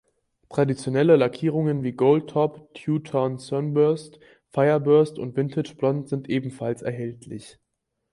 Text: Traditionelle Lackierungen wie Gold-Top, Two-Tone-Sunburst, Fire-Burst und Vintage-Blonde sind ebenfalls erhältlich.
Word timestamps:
Traditionelle 0.49 1.15
Lackierungen 1.15 1.83
wie 1.83 1.91
Gold-Top, 1.91 2.73
Two-Tone-Sunburst, 2.73 4.19
Fire-Burst 4.49 5.19
und 5.19 5.35
Vintage-Blonde 5.37 6.07
sind 6.07 6.27
ebenfalls 6.27 6.81
erhältlich. 6.81 7.59